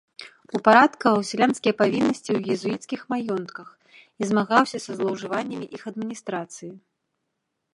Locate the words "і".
3.99-4.23